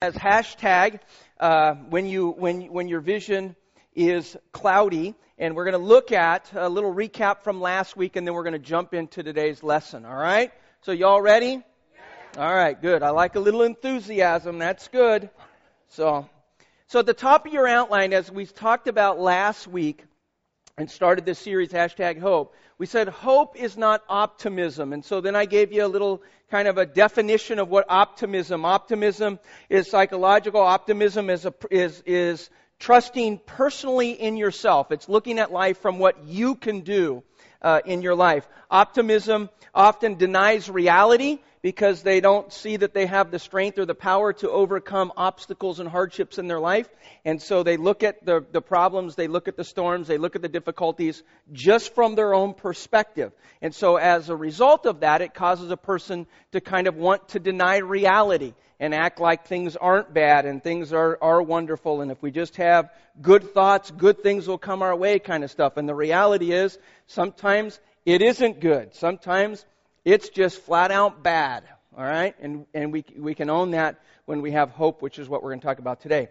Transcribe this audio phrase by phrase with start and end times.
[0.00, 1.00] as hashtag
[1.40, 3.56] uh, when you when when your vision
[3.96, 5.14] is cloudy.
[5.40, 8.42] And we're going to look at a little recap from last week and then we're
[8.42, 10.52] going to jump into today's lesson all right?
[10.82, 11.62] So y'all ready?
[11.62, 12.38] Yes.
[12.38, 13.02] all right good.
[13.02, 14.58] I like a little enthusiasm.
[14.58, 15.30] That's good.
[15.88, 16.28] So
[16.86, 20.04] so at the top of your outline as we talked about last week
[20.78, 24.92] and started this series hashtag hope we said hope is not optimism.
[24.92, 28.64] And so then I gave you a little kind of a definition of what optimism.
[28.64, 30.60] Optimism is psychological.
[30.60, 34.92] Optimism is, a, is, is trusting personally in yourself.
[34.92, 37.24] It's looking at life from what you can do
[37.62, 38.46] uh, in your life.
[38.70, 43.94] Optimism often denies reality because they don't see that they have the strength or the
[43.94, 46.88] power to overcome obstacles and hardships in their life.
[47.24, 50.36] And so they look at the, the problems, they look at the storms, they look
[50.36, 53.32] at the difficulties just from their own perspective.
[53.60, 57.30] And so as a result of that, it causes a person to kind of want
[57.30, 62.00] to deny reality and act like things aren't bad and things are, are wonderful.
[62.00, 65.50] And if we just have good thoughts, good things will come our way kind of
[65.50, 65.76] stuff.
[65.76, 68.94] And the reality is sometimes it isn't good.
[68.94, 69.64] Sometimes
[70.04, 71.64] it's just flat out bad.
[71.96, 72.34] All right?
[72.40, 75.50] And, and we, we can own that when we have hope, which is what we're
[75.50, 76.28] going to talk about today.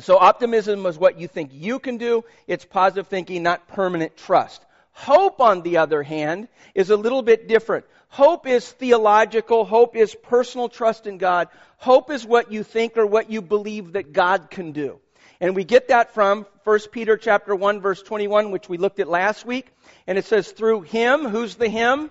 [0.00, 2.24] So optimism is what you think you can do.
[2.46, 4.64] It's positive thinking, not permanent trust.
[4.92, 7.86] Hope, on the other hand, is a little bit different.
[8.08, 9.64] Hope is theological.
[9.64, 11.48] Hope is personal trust in God.
[11.78, 15.00] Hope is what you think or what you believe that God can do.
[15.40, 19.08] And we get that from 1 Peter chapter 1 verse 21, which we looked at
[19.08, 19.66] last week.
[20.06, 22.10] And it says, through him, who's the him?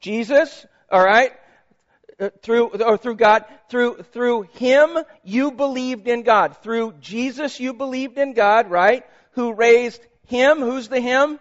[0.00, 1.32] Jesus, all right?
[2.18, 6.56] Uh, through or through God, through through him you believed in God.
[6.62, 9.04] Through Jesus you believed in God, right?
[9.32, 10.60] Who raised him?
[10.60, 11.40] Who's the him?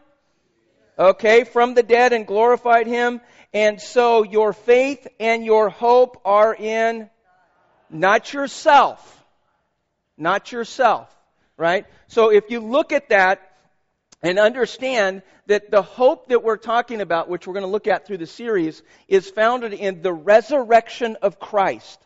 [0.98, 3.22] Okay, from the dead and glorified him.
[3.54, 7.10] And so your faith and your hope are in
[7.90, 9.12] not yourself.
[10.18, 11.14] Not yourself,
[11.58, 11.86] right?
[12.08, 13.42] So if you look at that,
[14.26, 18.08] and understand that the hope that we're talking about, which we're going to look at
[18.08, 22.00] through the series, is founded in the resurrection of Christ.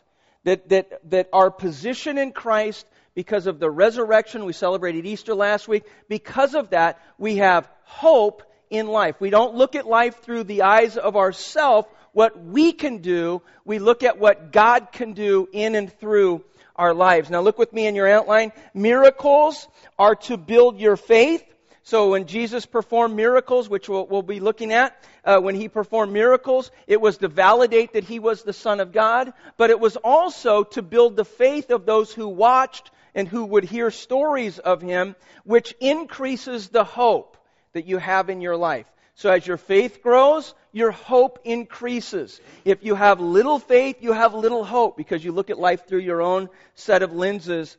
[0.44, 5.68] That, that, that our position in Christ, because of the resurrection, we celebrated Easter last
[5.68, 9.16] week, because of that, we have hope in life.
[9.20, 13.42] We don't look at life through the eyes of ourself, what we can do.
[13.64, 16.44] We look at what God can do in and through
[16.76, 17.30] our lives.
[17.30, 18.52] Now look with me in your outline.
[18.74, 21.44] Miracles are to build your faith.
[21.82, 26.12] So when Jesus performed miracles, which we'll, we'll be looking at, uh, when he performed
[26.12, 29.96] miracles, it was to validate that he was the Son of God, but it was
[29.96, 34.82] also to build the faith of those who watched and who would hear stories of
[34.82, 37.36] him, which increases the hope
[37.72, 38.86] that you have in your life.
[39.14, 42.40] So as your faith grows, your hope increases.
[42.64, 46.00] If you have little faith, you have little hope because you look at life through
[46.00, 47.76] your own set of lenses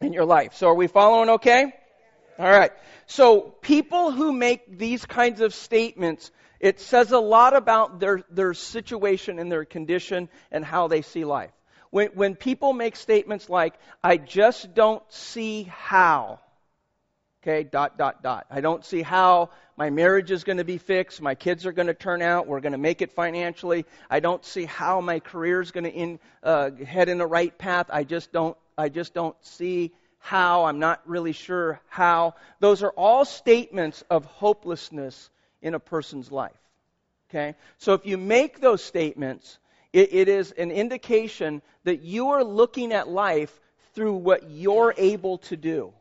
[0.00, 0.54] in your life.
[0.54, 1.72] So are we following okay?
[2.38, 2.72] All right.
[3.06, 6.30] So people who make these kinds of statements,
[6.60, 11.24] it says a lot about their, their situation and their condition and how they see
[11.24, 11.52] life.
[11.90, 16.40] When, when people make statements like, I just don't see how,
[17.42, 18.46] okay, dot, dot, dot.
[18.50, 21.86] I don't see how my marriage is going to be fixed, my kids are going
[21.86, 23.86] to turn out, we're going to make it financially.
[24.10, 27.56] I don't see how my career is going to in, uh, head in the right
[27.56, 27.86] path.
[27.90, 32.34] I just don't, I just don't see how, I'm not really sure how.
[32.60, 35.30] Those are all statements of hopelessness
[35.62, 36.56] in a person's life.
[37.30, 37.54] Okay?
[37.78, 39.58] So if you make those statements,
[39.92, 43.58] it, it is an indication that you are looking at life
[43.94, 45.92] through what you're able to do.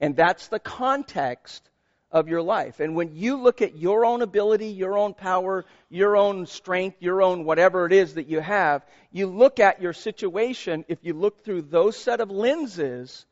[0.00, 1.68] And that's the context
[2.14, 2.78] of your life.
[2.78, 7.20] And when you look at your own ability, your own power, your own strength, your
[7.20, 11.44] own whatever it is that you have, you look at your situation, if you look
[11.44, 13.26] through those set of lenses,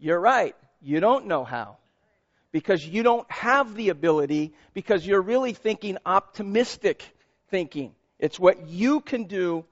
[0.00, 0.56] you're right.
[0.82, 1.76] You don't know how.
[2.50, 7.04] Because you don't have the ability, because you're really thinking optimistic
[7.50, 7.94] thinking.
[8.18, 9.64] It's what you can do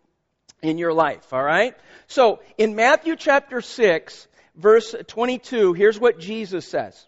[0.63, 1.75] in your life, all right?
[2.07, 7.07] So, in Matthew chapter 6, verse 22, here's what Jesus says.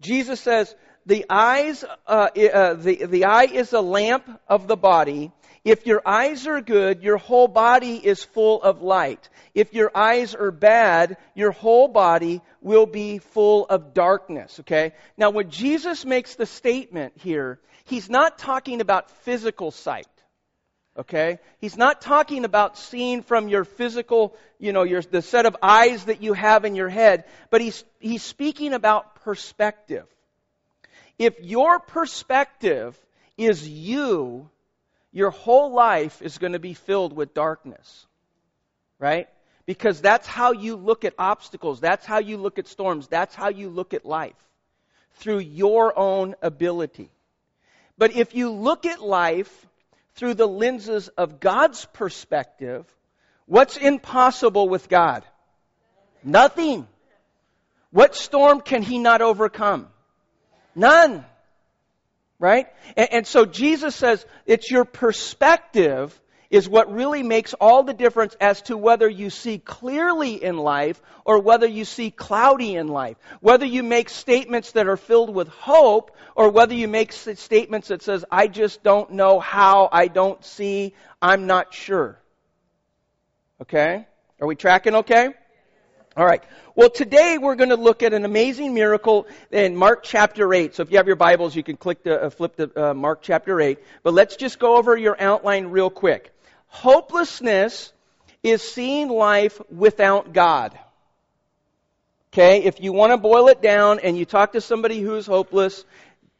[0.00, 0.74] Jesus says,
[1.06, 5.30] the eyes, uh, uh, the, the eye is a lamp of the body.
[5.64, 9.28] If your eyes are good, your whole body is full of light.
[9.54, 14.60] If your eyes are bad, your whole body will be full of darkness.
[14.60, 14.92] Okay?
[15.16, 20.06] Now, when Jesus makes the statement here, he's not talking about physical sight.
[20.98, 21.38] Okay?
[21.60, 26.04] He's not talking about seeing from your physical, you know, your, the set of eyes
[26.06, 30.06] that you have in your head, but he's, he's speaking about perspective.
[31.18, 32.98] If your perspective
[33.36, 34.48] is you,
[35.12, 38.06] your whole life is going to be filled with darkness.
[38.98, 39.28] right?
[39.66, 41.80] Because that's how you look at obstacles.
[41.80, 43.08] That's how you look at storms.
[43.08, 44.34] That's how you look at life.
[45.14, 47.10] Through your own ability.
[47.98, 49.66] But if you look at life
[50.16, 52.84] through the lenses of God's perspective,
[53.46, 55.24] what's impossible with God?
[56.24, 56.88] Nothing.
[57.90, 59.88] What storm can he not overcome?
[60.74, 61.24] None.
[62.38, 62.66] Right?
[62.96, 66.18] And, and, so Jesus says it's your perspective
[66.50, 71.00] is what really makes all the difference as to whether you see clearly in life
[71.24, 73.16] or whether you see cloudy in life.
[73.40, 78.02] Whether you make statements that are filled with hope or whether you make statements that
[78.02, 82.20] says, I just don't know how, I don't see, I'm not sure.
[83.62, 84.06] Okay?
[84.40, 85.30] Are we tracking okay?
[86.16, 86.42] All right.
[86.74, 90.74] Well, today we're going to look at an amazing miracle in Mark chapter 8.
[90.74, 93.20] So if you have your Bibles, you can click the, uh, flip to uh, Mark
[93.20, 93.78] chapter 8.
[94.02, 96.32] But let's just go over your outline real quick.
[96.66, 97.92] Hopelessness
[98.42, 100.78] is seeing life without God.
[102.32, 102.64] Okay?
[102.64, 105.84] If you want to boil it down and you talk to somebody who's hopeless,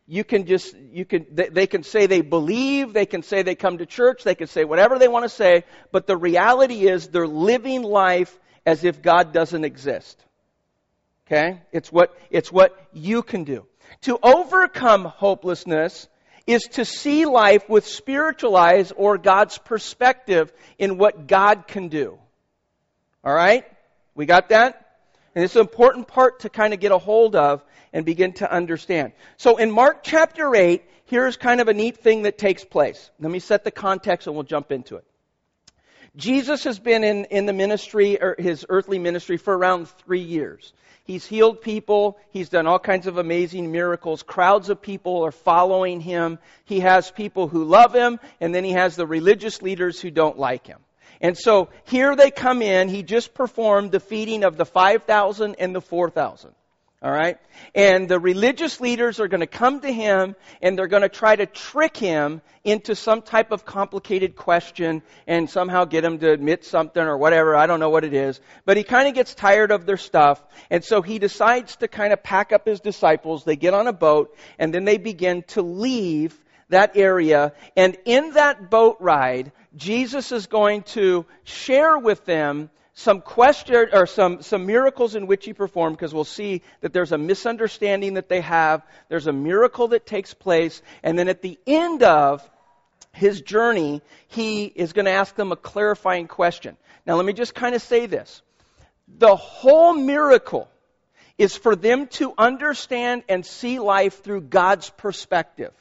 [0.07, 3.79] you can just, you can, they can say they believe, they can say they come
[3.79, 7.27] to church, they can say whatever they want to say, but the reality is they're
[7.27, 10.23] living life as if God doesn't exist.
[11.27, 11.61] Okay?
[11.73, 13.67] It's what, it's what you can do.
[14.03, 16.09] To overcome hopelessness
[16.47, 22.19] is to see life with spiritual eyes or God's perspective in what God can do.
[23.25, 23.65] Alright?
[24.15, 24.99] We got that?
[25.35, 27.63] And it's an important part to kind of get a hold of
[27.93, 29.13] and begin to understand.
[29.37, 33.11] So in Mark chapter 8, here's kind of a neat thing that takes place.
[33.21, 35.05] Let me set the context and we'll jump into it.
[36.17, 40.73] Jesus has been in, in the ministry, or his earthly ministry, for around three years.
[41.05, 42.19] He's healed people.
[42.31, 44.23] He's done all kinds of amazing miracles.
[44.23, 46.39] Crowds of people are following him.
[46.65, 50.39] He has people who love him, and then he has the religious leaders who don't
[50.39, 50.81] like him.
[51.21, 52.89] And so here they come in.
[52.89, 56.53] He just performed the feeding of the 5,000 and the 4,000.
[57.07, 57.39] All right?
[57.73, 61.37] And the religious leaders are going to come to him and they're going to try
[61.37, 66.65] to trick him into some type of complicated question and somehow get him to admit
[66.65, 67.55] something or whatever.
[67.55, 68.41] I don't know what it is.
[68.65, 70.43] But he kind of gets tired of their stuff.
[70.69, 73.45] And so he decides to kind of pack up his disciples.
[73.45, 76.37] They get on a boat and then they begin to leave
[76.71, 77.53] that area.
[77.77, 84.07] And in that boat ride, Jesus is going to share with them some question or
[84.07, 88.31] some, some miracles in which he performed because we'll see that there's a misunderstanding that
[88.31, 88.83] they have.
[89.11, 90.81] There's a miracle that takes place.
[91.03, 92.49] And then at the end of
[93.13, 96.79] his journey, he is going to ask them a clarifying question.
[97.07, 98.41] Now let me just kind of say this.
[99.19, 100.67] The whole miracle
[101.37, 105.75] is for them to understand and see life through God's perspective.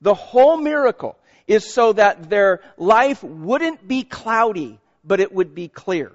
[0.00, 5.68] The whole miracle is so that their life wouldn't be cloudy but it would be
[5.68, 6.12] clear.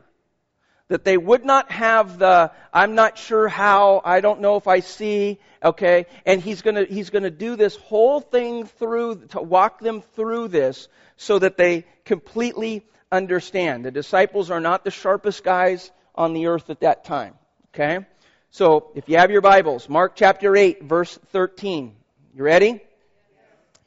[0.89, 4.81] That they would not have the, I'm not sure how, I don't know if I
[4.81, 6.05] see, okay?
[6.25, 10.89] And he's gonna, he's gonna do this whole thing through, to walk them through this
[11.15, 13.85] so that they completely understand.
[13.85, 17.35] The disciples are not the sharpest guys on the earth at that time,
[17.73, 18.05] okay?
[18.49, 21.95] So, if you have your Bibles, Mark chapter 8, verse 13.
[22.35, 22.81] You ready?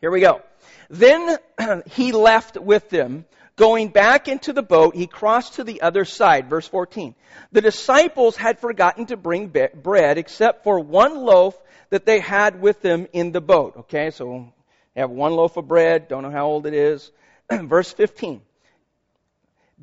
[0.01, 0.41] Here we go.
[0.89, 1.37] Then
[1.91, 6.51] he left with them Going back into the boat, he crossed to the other side.
[6.51, 7.15] Verse 14.
[7.53, 11.57] The disciples had forgotten to bring bread except for one loaf
[11.91, 13.75] that they had with them in the boat.
[13.81, 14.53] Okay, so
[14.95, 17.13] they have one loaf of bread, don't know how old it is.
[17.53, 18.43] Verse 15.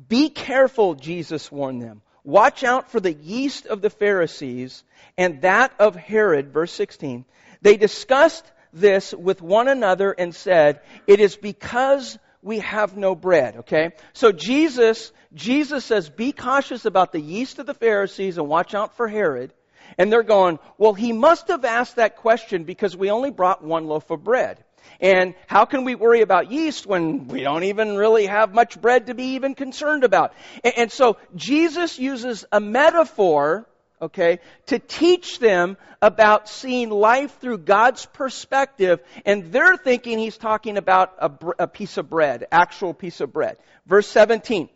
[0.08, 2.02] Be careful, Jesus warned them.
[2.24, 4.84] Watch out for the yeast of the Pharisees
[5.16, 6.52] and that of Herod.
[6.52, 7.24] Verse 16.
[7.62, 13.58] They discussed this with one another and said, It is because we have no bread,
[13.58, 13.92] okay?
[14.12, 18.96] So Jesus, Jesus says, be cautious about the yeast of the Pharisees and watch out
[18.96, 19.54] for Herod.
[19.96, 23.86] And they're going, well, he must have asked that question because we only brought one
[23.86, 24.64] loaf of bread.
[25.00, 29.06] And how can we worry about yeast when we don't even really have much bread
[29.06, 30.32] to be even concerned about?
[30.64, 33.68] And, so Jesus uses a metaphor
[34.02, 40.76] okay, to teach them about seeing life through God's perspective, and they're thinking he's talking
[40.76, 41.30] about a,
[41.60, 43.56] a, piece of bread, actual piece of bread.
[43.86, 44.68] Verse 17.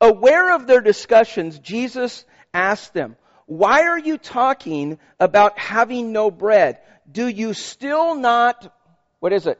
[0.00, 6.78] Aware of their discussions, Jesus asked them, Why are you talking about having no bread?
[7.10, 8.72] Do you still not,
[9.18, 9.58] what is it?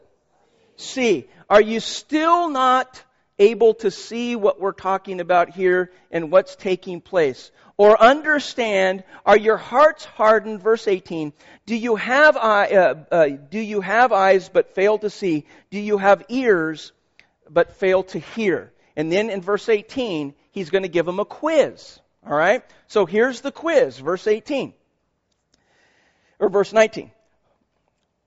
[0.77, 1.29] See.
[1.51, 3.03] Are you still not
[3.39, 7.51] able to see what we're talking about here and what's taking place?
[7.79, 9.05] Or understand?
[9.25, 10.61] Are your hearts hardened?
[10.61, 11.33] Verse 18.
[11.65, 15.47] Do you have, eye, uh, uh, do you have eyes but fail to see?
[15.71, 16.93] Do you have ears
[17.49, 18.73] but fail to hear?
[18.97, 22.01] And then in verse 18, he's going to give them a quiz.
[22.27, 22.65] All right?
[22.89, 24.75] So here's the quiz, verse 18.
[26.41, 27.13] Or verse 19.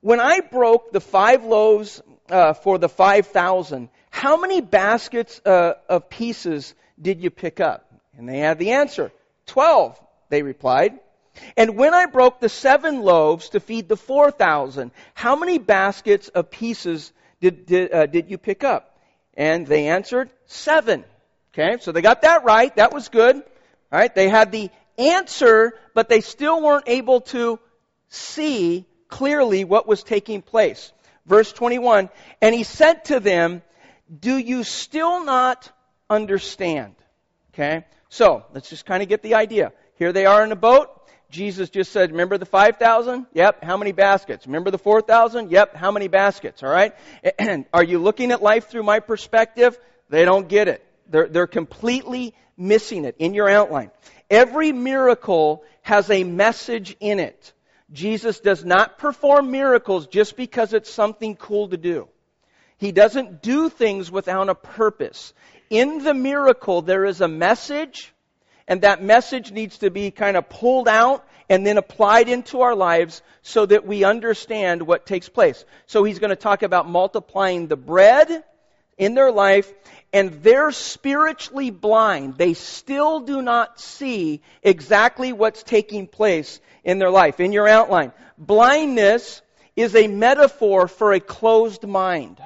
[0.00, 6.08] When I broke the five loaves uh, for the 5,000, how many baskets uh, of
[6.08, 7.92] pieces did you pick up?
[8.16, 9.12] And they had the answer.
[9.46, 10.98] Twelve, they replied.
[11.56, 16.50] And when I broke the seven loaves to feed the 4,000, how many baskets of
[16.50, 18.98] pieces did, did, uh, did you pick up?
[19.34, 21.04] And they answered, seven.
[21.52, 22.74] Okay, so they got that right.
[22.76, 23.36] That was good.
[23.36, 27.58] All right, they had the answer, but they still weren't able to
[28.08, 30.92] see clearly what was taking place.
[31.26, 32.08] Verse 21,
[32.40, 33.62] and he said to them,
[34.18, 35.70] Do you still not
[36.10, 36.94] understand?
[37.52, 39.72] Okay, so let's just kind of get the idea.
[39.96, 40.90] Here they are in a boat.
[41.30, 43.24] Jesus just said, Remember the 5,000?
[43.32, 43.64] Yep.
[43.64, 44.46] How many baskets?
[44.46, 45.50] Remember the 4,000?
[45.50, 45.74] Yep.
[45.74, 46.62] How many baskets?
[46.62, 46.94] All right?
[47.38, 49.78] And are you looking at life through my perspective?
[50.10, 50.84] They don't get it.
[51.08, 53.90] They're, they're completely missing it in your outline.
[54.28, 57.54] Every miracle has a message in it.
[57.94, 62.08] Jesus does not perform miracles just because it's something cool to do.
[62.76, 65.32] He doesn't do things without a purpose.
[65.72, 68.12] In the miracle, there is a message,
[68.68, 72.74] and that message needs to be kind of pulled out and then applied into our
[72.74, 75.64] lives so that we understand what takes place.
[75.86, 78.44] So he's going to talk about multiplying the bread
[78.98, 79.72] in their life,
[80.12, 82.36] and they're spiritually blind.
[82.36, 87.40] They still do not see exactly what's taking place in their life.
[87.40, 89.40] In your outline, blindness
[89.74, 92.42] is a metaphor for a closed mind.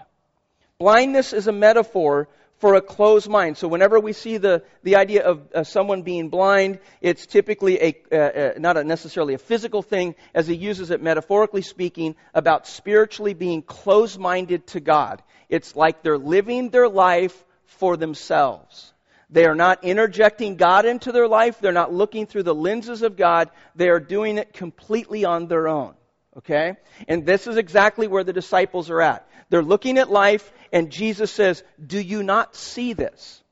[0.78, 2.28] Blindness is a metaphor
[2.66, 3.56] for a closed mind.
[3.56, 7.96] So whenever we see the, the idea of uh, someone being blind, it's typically a,
[8.10, 12.66] uh, uh, not a necessarily a physical thing, as he uses it metaphorically speaking, about
[12.66, 15.22] spiritually being closed-minded to God.
[15.48, 18.92] It's like they're living their life for themselves.
[19.30, 21.60] They are not interjecting God into their life.
[21.60, 23.48] They're not looking through the lenses of God.
[23.76, 25.94] They are doing it completely on their own.
[26.38, 26.76] Okay?
[27.08, 29.28] And this is exactly where the disciples are at.
[29.48, 33.42] They're looking at life, and Jesus says, Do you not see this?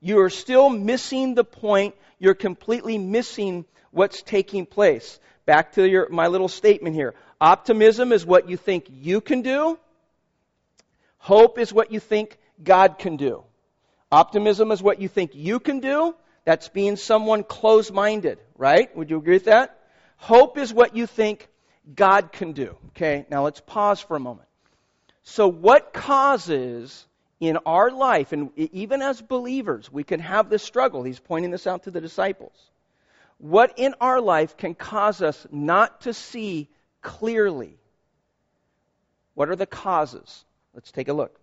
[0.00, 1.94] You are still missing the point.
[2.18, 5.18] You're completely missing what's taking place.
[5.46, 7.14] Back to your, my little statement here.
[7.40, 9.78] Optimism is what you think you can do.
[11.18, 13.44] Hope is what you think God can do.
[14.12, 16.14] Optimism is what you think you can do.
[16.44, 18.94] That's being someone close minded, right?
[18.96, 19.78] Would you agree with that?
[20.16, 21.48] Hope is what you think
[21.94, 22.76] God can do.
[22.88, 24.48] Okay, now let's pause for a moment.
[25.22, 27.06] So, what causes
[27.40, 31.02] in our life, and even as believers, we can have this struggle?
[31.02, 32.56] He's pointing this out to the disciples.
[33.38, 36.68] What in our life can cause us not to see
[37.02, 37.76] clearly?
[39.34, 40.44] What are the causes?
[40.74, 41.38] Let's take a look.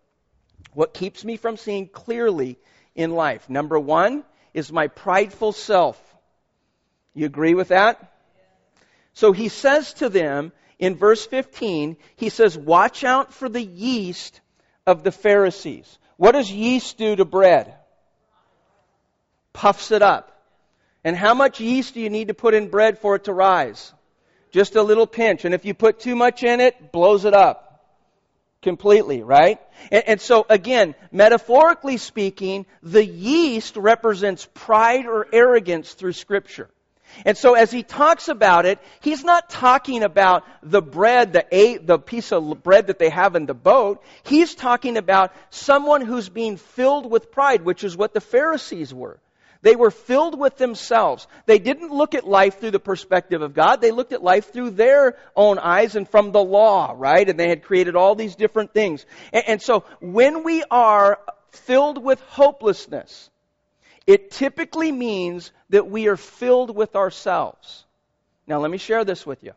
[0.74, 2.58] What keeps me from seeing clearly
[2.96, 3.50] in life?
[3.50, 4.24] Number one
[4.54, 6.02] is my prideful self.
[7.14, 8.13] You agree with that?
[9.14, 14.42] So he says to them in verse 15, he says, Watch out for the yeast
[14.86, 15.98] of the Pharisees.
[16.18, 17.76] What does yeast do to bread?
[19.54, 20.30] Puffs it up.
[21.04, 23.94] And how much yeast do you need to put in bread for it to rise?
[24.52, 25.46] Just a little pinch.
[25.46, 27.74] And if you put too much in it, blows it up
[28.64, 29.60] completely, right?
[29.92, 36.70] And, and, so again, metaphorically speaking, the yeast represents pride or arrogance through scripture.
[37.26, 41.78] And so as he talks about it, he's not talking about the bread, the, a,
[41.78, 44.04] the piece of bread that they have in the boat.
[44.24, 49.20] He's talking about someone who's being filled with pride, which is what the Pharisees were.
[49.64, 51.26] They were filled with themselves.
[51.46, 53.80] They didn't look at life through the perspective of God.
[53.80, 57.28] They looked at life through their own eyes and from the law, right?
[57.28, 59.06] And they had created all these different things.
[59.32, 61.18] And, and so when we are
[61.52, 63.30] filled with hopelessness,
[64.06, 67.86] it typically means that we are filled with ourselves.
[68.48, 69.54] Now, let me share this with you.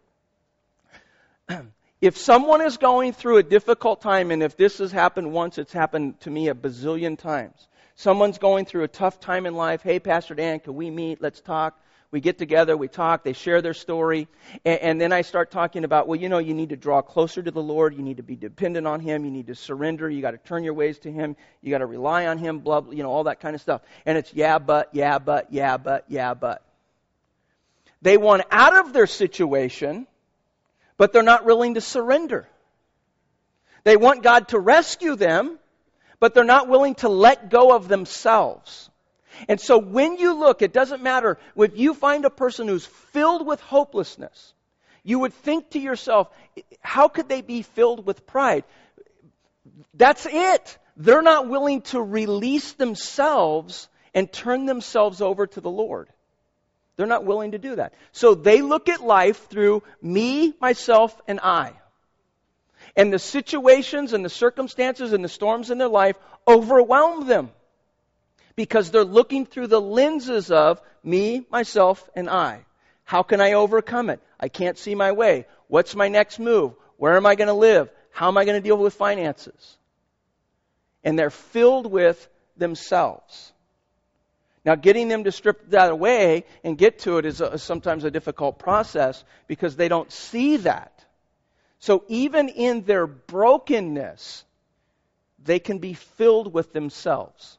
[1.99, 5.73] If someone is going through a difficult time, and if this has happened once, it's
[5.73, 7.69] happened to me a bazillion times.
[7.95, 9.81] Someone's going through a tough time in life.
[9.83, 11.23] Hey, Pastor Dan, can we meet?
[11.23, 11.81] Let's talk.
[12.11, 14.29] We get together, we talk, they share their story,
[14.65, 17.43] and, and, then I start talking about, well, you know, you need to draw closer
[17.43, 20.23] to the Lord, you need to be dependent on Him, you need to surrender, you
[20.23, 22.93] got to turn your ways to Him, you got to rely on Him, blah, blah,
[22.93, 23.83] you know, all that kind of stuff.
[24.07, 26.63] And it's yeah, but, yeah, but, yeah, but, yeah, but.
[28.03, 30.07] They want out of their situation,
[30.97, 32.49] but they're not willing to surrender.
[33.83, 35.59] They want God to rescue them,
[36.21, 38.91] but they're not willing to let go of themselves.
[39.49, 43.47] And so when you look, it doesn't matter, if you find a person who's filled
[43.47, 44.53] with hopelessness,
[45.03, 46.29] you would think to yourself,
[46.81, 48.65] how could they be filled with pride?
[49.95, 50.79] That's it.
[50.97, 56.09] They're not willing to release themselves and turn themselves over to the Lord.
[56.97, 57.93] They're not willing to do that.
[58.13, 61.73] So they look at life through me, myself, and I.
[62.97, 66.17] And the situations and the circumstances and the storms in their life
[66.49, 67.51] overwhelm them
[68.57, 72.65] because they're looking through the lenses of me, myself, and I.
[73.05, 74.21] How can I overcome it?
[74.41, 75.47] I can't see my way.
[75.69, 76.75] What's my next move?
[76.97, 77.91] Where am I going to live?
[78.11, 79.77] How am I going to deal with finances?
[81.05, 83.53] And they're filled with themselves.
[84.65, 88.11] Now, getting them to strip that away and get to it is a, sometimes a
[88.11, 91.05] difficult process because they don't see that.
[91.79, 94.45] So, even in their brokenness,
[95.45, 97.56] they can be filled with themselves.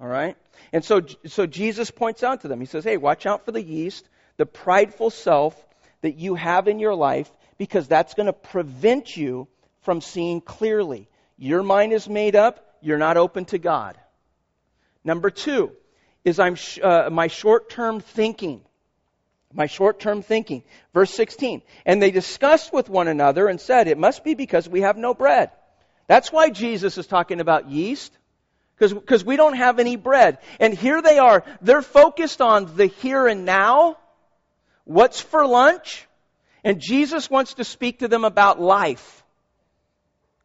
[0.00, 0.36] All right?
[0.72, 3.62] And so, so Jesus points out to them, He says, Hey, watch out for the
[3.62, 5.54] yeast, the prideful self
[6.02, 9.48] that you have in your life, because that's going to prevent you
[9.82, 11.08] from seeing clearly.
[11.38, 13.96] Your mind is made up, you're not open to God.
[15.04, 15.72] Number two
[16.24, 18.62] is I'm sh- uh, my short term thinking.
[19.52, 20.64] My short term thinking.
[20.92, 21.62] Verse 16.
[21.86, 25.14] And they discussed with one another and said, It must be because we have no
[25.14, 25.50] bread.
[26.06, 28.12] That's why Jesus is talking about yeast.
[28.78, 30.38] Because we don't have any bread.
[30.58, 31.44] And here they are.
[31.62, 33.98] They're focused on the here and now.
[34.84, 36.06] What's for lunch?
[36.64, 39.22] And Jesus wants to speak to them about life.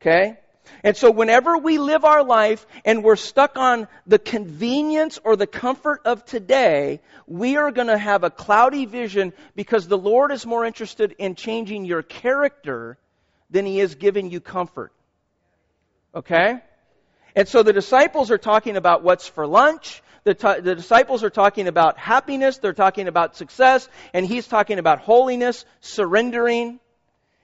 [0.02, 0.38] Okay?
[0.84, 5.48] And so whenever we live our life and we're stuck on the convenience or the
[5.48, 10.46] comfort of today, we are going to have a cloudy vision because the Lord is
[10.46, 12.98] more interested in changing your character
[13.50, 14.94] than he is giving you comfort.
[16.14, 16.62] Okay?
[17.36, 20.02] And so the disciples are talking about what's for lunch.
[20.24, 22.58] The, t- the, disciples are talking about happiness.
[22.58, 23.88] They're talking about success.
[24.14, 26.80] And he's talking about holiness, surrendering.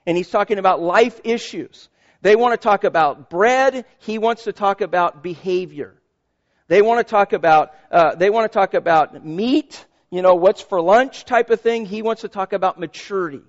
[0.06, 1.90] And he's talking about life issues.
[2.22, 3.86] They want to talk about bread.
[4.00, 5.96] He wants to talk about behavior.
[6.68, 10.62] They want to talk about, uh, they want to talk about meat, you know, what's
[10.62, 11.86] for lunch type of thing.
[11.86, 13.44] He wants to talk about maturity.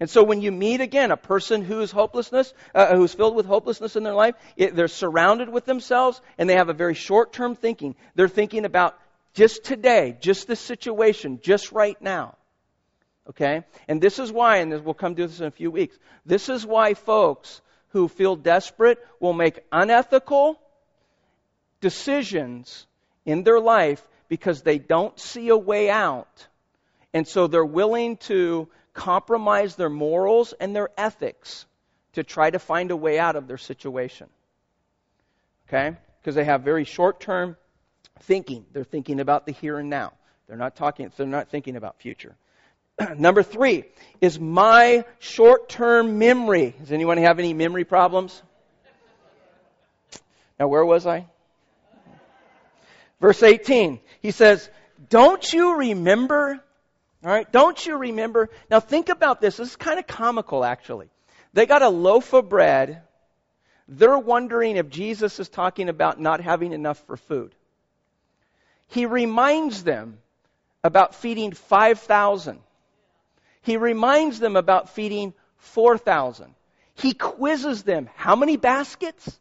[0.00, 3.96] And so when you meet again a person who's hopelessness, uh, who's filled with hopelessness
[3.96, 7.94] in their life, it, they're surrounded with themselves and they have a very short-term thinking.
[8.14, 8.98] They're thinking about
[9.34, 12.36] just today, just this situation, just right now.
[13.28, 13.64] Okay?
[13.88, 16.64] And this is why, and we'll come to this in a few weeks, this is
[16.64, 20.60] why folks who feel desperate will make unethical
[21.80, 22.86] decisions
[23.24, 26.46] in their life because they don't see a way out.
[27.12, 31.66] And so they're willing to compromise their morals and their ethics
[32.14, 34.28] to try to find a way out of their situation.
[35.68, 35.96] Okay?
[36.20, 37.56] Because they have very short term
[38.20, 38.64] thinking.
[38.72, 40.14] They're thinking about the here and now.
[40.48, 42.34] They're not talking, they're not thinking about future.
[43.16, 43.84] Number three
[44.20, 46.74] is my short term memory.
[46.78, 48.42] Does anyone have any memory problems?
[50.58, 51.26] Now, where was I?
[53.20, 54.00] Verse 18.
[54.22, 54.70] He says,
[55.10, 56.62] Don't you remember
[57.24, 57.50] all right?
[57.50, 58.50] Don't you remember?
[58.70, 59.56] Now think about this.
[59.56, 61.08] This is kind of comical, actually.
[61.52, 63.02] They got a loaf of bread.
[63.88, 67.54] They're wondering if Jesus is talking about not having enough for food.
[68.88, 70.18] He reminds them
[70.84, 72.60] about feeding 5,000.
[73.62, 76.54] He reminds them about feeding 4,000.
[76.94, 78.08] He quizzes them.
[78.14, 79.38] How many baskets?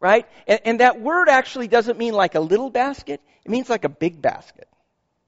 [0.00, 0.26] Right?
[0.46, 3.20] And, and, that word actually doesn't mean like a little basket.
[3.44, 4.68] It means like a big basket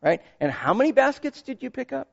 [0.02, 0.20] right?
[0.40, 2.08] And how many baskets did you pick up?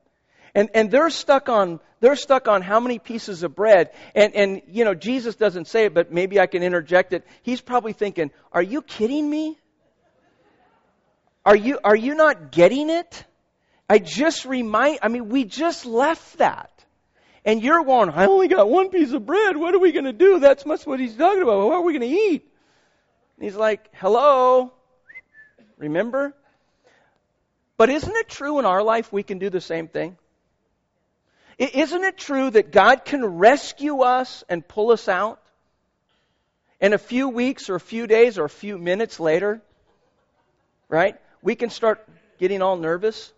[0.54, 3.90] And, and they're stuck on, they're stuck on how many pieces of bread.
[4.14, 7.26] And, and, you know, Jesus doesn't say it, but maybe I can interject it.
[7.42, 9.58] He's probably thinking, are you kidding me?
[11.44, 13.24] Are you, are you not getting it?
[13.88, 16.70] I just remind, I mean, we just left that.
[17.44, 19.56] And you're going, I only got one piece of bread.
[19.56, 20.40] What are we going to do?
[20.40, 21.66] That's much what he's talking about.
[21.66, 22.52] What are we going to eat?
[23.36, 24.72] And he's like, hello?
[25.78, 26.34] Remember?
[27.78, 30.18] But isn't it true in our life we can do the same thing?
[31.58, 35.40] Isn't it true that God can rescue us and pull us out?
[36.80, 39.62] And a few weeks or a few days or a few minutes later,
[40.88, 42.06] right, we can start
[42.38, 43.32] getting all nervous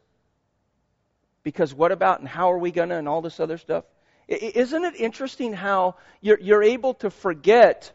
[1.42, 3.84] because what about and how are we going to and all this other stuff?
[4.28, 7.92] Isn't it interesting how you're, you're able to forget,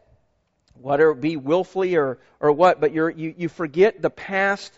[0.79, 4.77] whether it be willfully or, or what, but you you, forget the past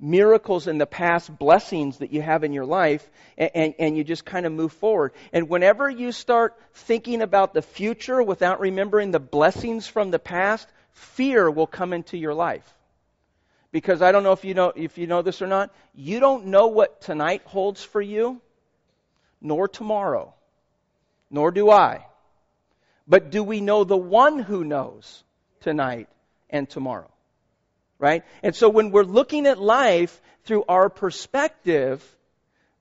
[0.00, 4.04] miracles in the past, blessings that you have in your life, and, and, and, you
[4.04, 5.12] just kind of move forward.
[5.32, 10.68] And whenever you start thinking about the future without remembering the blessings from the past,
[10.92, 12.74] fear will come into your life.
[13.70, 16.46] Because I don't know if you know if you know this or not, you don't
[16.46, 18.40] know what tonight holds for you,
[19.42, 20.32] nor tomorrow,
[21.30, 22.06] nor do I.
[23.06, 25.22] But do we know the one who knows
[25.60, 26.08] tonight
[26.48, 27.10] and tomorrow?
[27.98, 28.24] Right?
[28.42, 32.04] And so when we're looking at life through our perspective,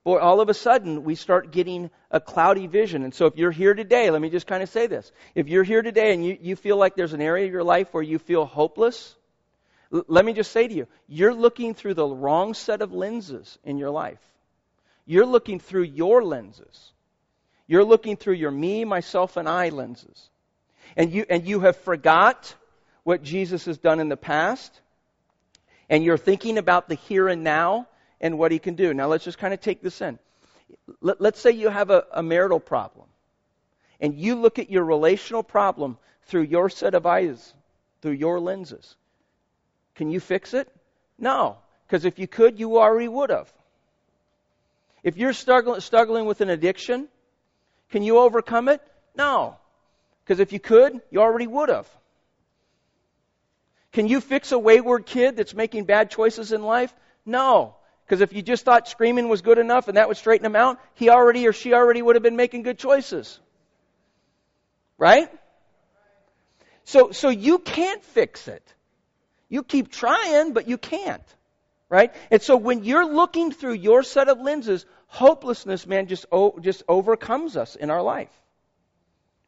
[0.04, 3.04] boy, all of a sudden we start getting a cloudy vision.
[3.04, 5.12] And so if you're here today, let me just kind of say this.
[5.36, 7.94] If you're here today and you, you feel like there's an area of your life
[7.94, 9.16] where you feel hopeless,
[9.94, 13.58] l- let me just say to you, you're looking through the wrong set of lenses
[13.64, 14.22] in your life.
[15.06, 16.92] You're looking through your lenses.
[17.66, 20.30] You're looking through your me, myself, and I lenses.
[20.96, 22.56] And you, and you have forgot
[23.04, 24.82] what Jesus has done in the past.
[25.90, 27.88] And you're thinking about the here and now
[28.20, 28.94] and what he can do.
[28.94, 30.20] Now let's just kind of take this in.
[31.02, 33.08] Let, us say you have a, a marital problem.
[34.00, 37.54] And you look at your relational problem through your set of eyes,
[38.02, 38.96] through your lenses.
[39.96, 40.72] Can you fix it?
[41.18, 41.58] No.
[41.86, 43.52] Because if you could, you already would have.
[45.04, 47.08] If you're struggling, struggling with an addiction,
[47.92, 48.82] can you overcome it?
[49.16, 49.56] No.
[50.24, 51.88] Because if you could, you already would have.
[53.94, 56.94] Can you fix a wayward kid that's making bad choices in life?
[57.26, 57.76] No.
[58.06, 60.80] Because if you just thought screaming was good enough and that would straighten him out,
[60.94, 63.40] he already or she already would have been making good choices.
[64.98, 65.30] Right?
[66.86, 68.64] So, so you can't fix it.
[69.50, 71.24] You keep trying, but you can't.
[71.90, 72.14] Right?
[72.32, 76.26] And so when you're looking through your set of lenses, hopelessness, man, just,
[76.62, 78.32] just overcomes us in our life.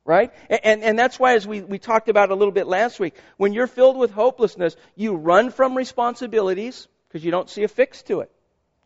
[0.09, 0.33] Right?
[0.49, 3.53] And, and, that's why, as we, we talked about a little bit last week, when
[3.53, 8.21] you're filled with hopelessness, you run from responsibilities because you don't see a fix to
[8.21, 8.31] it.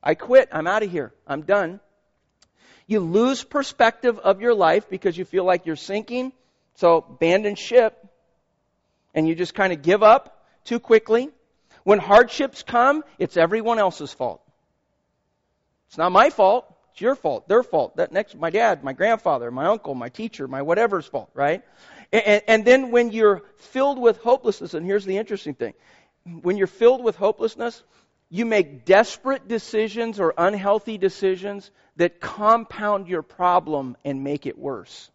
[0.03, 0.49] I quit.
[0.51, 1.13] I'm out of here.
[1.25, 1.79] I'm done.
[2.87, 6.33] You lose perspective of your life because you feel like you're sinking.
[6.75, 8.05] So abandon ship.
[9.15, 11.29] And you just kind of give up too quickly.
[11.85, 14.41] When hardships come, it's everyone else's fault.
[15.87, 16.65] It's not my fault.
[16.93, 17.97] It's your fault, their fault.
[17.97, 21.63] That next, my dad, my grandfather, my uncle, my teacher, my whatever's fault, right?
[22.11, 25.73] And, and then when you're filled with hopelessness, and here's the interesting thing.
[26.23, 27.81] When you're filled with hopelessness,
[28.29, 35.09] you make desperate decisions or unhealthy decisions that compound your problem and make it worse.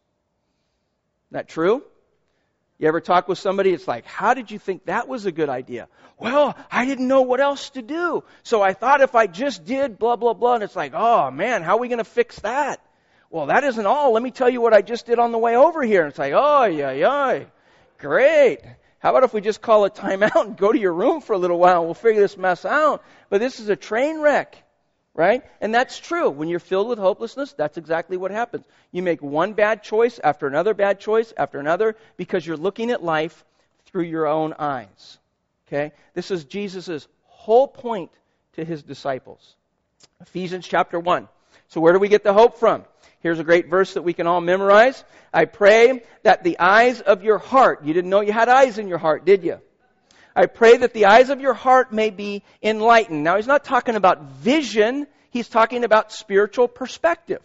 [1.29, 1.85] Is that true?
[2.79, 3.73] You ever talk with somebody?
[3.73, 5.89] It's like, how did you think that was a good idea?
[6.17, 8.23] Well, I didn't know what else to do.
[8.45, 10.55] So I thought if I just did blah, blah, blah.
[10.55, 12.81] And it's like, oh man, how are we going to fix that?
[13.31, 14.13] Well, that isn't all.
[14.13, 16.03] Let me tell you what I just did on the way over here.
[16.03, 17.45] And it's like, oh, yeah, yeah.
[17.99, 18.61] Great.
[19.01, 21.39] How about if we just call a timeout and go to your room for a
[21.39, 23.05] little while and we'll figure this mess out?
[23.29, 24.57] But this is a train wreck
[25.19, 25.43] right?
[25.61, 26.31] And that's true.
[26.31, 28.65] When you're filled with hopelessness, that's exactly what happens.
[28.93, 33.03] You make one bad choice after another bad choice after another because you're looking at
[33.03, 33.45] life
[33.87, 35.19] through your own eyes.
[35.67, 35.91] Okay?
[36.15, 38.13] This is Jesus' whole point
[38.53, 39.57] to his disciples.
[40.21, 41.27] Ephesians chapter 1.
[41.67, 42.85] So where do we get the hope from?
[43.19, 45.03] Here's a great verse that we can all memorize.
[45.35, 48.87] I pray that the eyes of your heart, you didn't know you had eyes in
[48.87, 49.61] your heart, did you?
[50.35, 53.25] I pray that the eyes of your heart may be enlightened.
[53.25, 57.43] Now, he's not talking about vision, he's talking about spiritual perspective.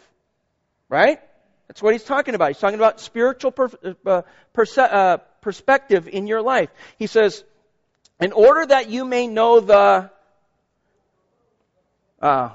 [0.89, 1.19] Right?
[1.67, 2.49] That's what he's talking about.
[2.49, 3.69] He's talking about spiritual per,
[4.05, 4.21] uh,
[4.53, 6.69] perse- uh, perspective in your life.
[6.97, 7.43] He says,
[8.19, 10.11] in order that you may know the,
[12.21, 12.49] uh,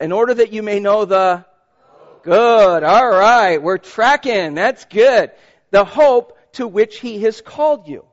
[0.00, 1.44] in order that you may know the,
[2.22, 5.30] good, alright, we're tracking, that's good.
[5.70, 8.04] The hope to which he has called you.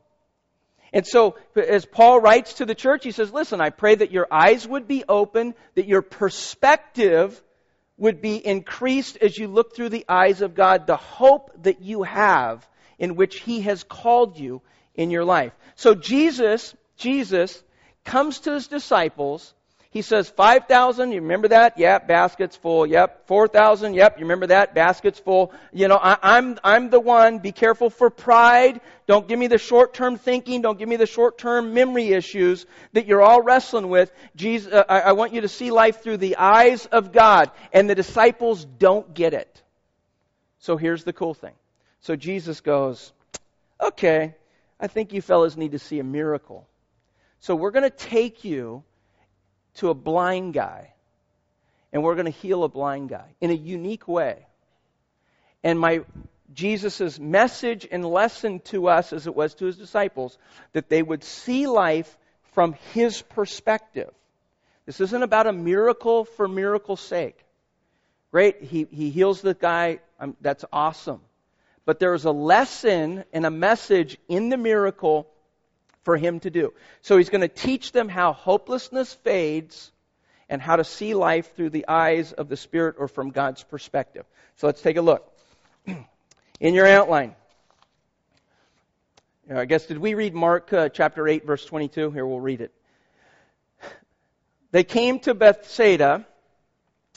[0.93, 4.28] And so, as Paul writes to the church, he says, Listen, I pray that your
[4.32, 7.41] eyes would be open, that your perspective
[7.97, 12.04] would be increased as you look through the eyes of God, the hope that you
[12.04, 12.67] have
[13.00, 14.62] in which He has called you
[14.95, 15.54] in your life.
[15.76, 17.62] So, Jesus, Jesus
[18.06, 19.54] comes to His disciples
[19.98, 21.80] he says 5,000, you remember that?
[21.80, 22.86] Yep, basket's full.
[22.86, 23.26] Yep.
[23.26, 24.76] 4,000, yep, you remember that?
[24.76, 25.52] Basket's full.
[25.74, 27.40] You know, I, I'm, I'm the one.
[27.40, 28.80] Be careful for pride.
[29.08, 30.62] Don't give me the short-term thinking.
[30.62, 34.12] Don't give me the short-term memory issues that you're all wrestling with.
[34.36, 37.50] Jesus, uh, I, I want you to see life through the eyes of God.
[37.74, 39.64] And the disciples don't get it.
[40.60, 41.56] So here's the cool thing.
[42.02, 43.12] So Jesus goes,
[43.82, 44.36] okay,
[44.80, 46.68] I think you fellas need to see a miracle.
[47.40, 48.84] So we're going to take you
[49.78, 50.94] to a blind guy,
[51.92, 54.46] and we're going to heal a blind guy in a unique way.
[55.63, 56.02] And my
[56.54, 60.38] Jesus' message and lesson to us, as it was to his disciples,
[60.74, 62.18] that they would see life
[62.54, 64.12] from his perspective.
[64.86, 67.38] This isn't about a miracle for miracle's sake.
[68.32, 70.00] Great, he, he heals the guy.
[70.20, 71.22] Um, that's awesome.
[71.86, 75.28] But there is a lesson and a message in the miracle
[76.08, 76.74] for him to do.
[77.02, 79.91] So he's going to teach them how hopelessness fades
[80.48, 84.26] and how to see life through the eyes of the Spirit or from God's perspective.
[84.56, 85.30] So let's take a look.
[86.62, 87.36] In your outline,
[89.54, 92.12] I guess, did we read Mark uh, chapter 8, verse 22?
[92.12, 92.72] Here, we'll read it.
[94.72, 96.26] They came to Bethsaida,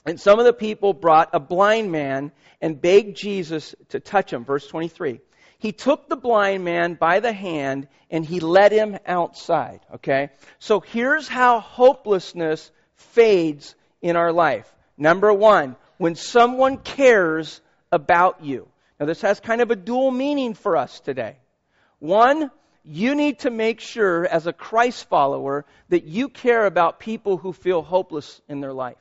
[0.05, 4.45] and some of the people brought a blind man and begged Jesus to touch him.
[4.45, 5.21] Verse 23.
[5.61, 9.81] He took the blind man by the hand and he led him outside.
[9.95, 10.31] Okay?
[10.59, 14.67] So here's how hopelessness fades in our life.
[14.97, 17.61] Number one, when someone cares
[17.93, 18.69] about you.
[18.99, 21.37] Now, this has kind of a dual meaning for us today.
[21.99, 22.51] One,
[22.85, 27.53] you need to make sure as a Christ follower that you care about people who
[27.53, 28.97] feel hopeless in their life.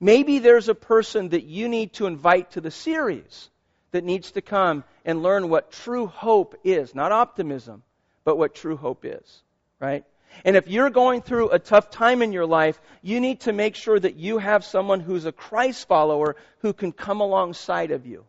[0.00, 3.48] Maybe there's a person that you need to invite to the series
[3.90, 6.94] that needs to come and learn what true hope is.
[6.94, 7.82] Not optimism,
[8.24, 9.42] but what true hope is.
[9.80, 10.04] Right?
[10.44, 13.74] And if you're going through a tough time in your life, you need to make
[13.74, 18.26] sure that you have someone who's a Christ follower who can come alongside of you